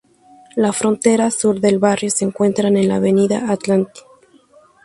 [0.55, 4.03] La frontera sur del barrio se encuentra en la avenida Atlantic.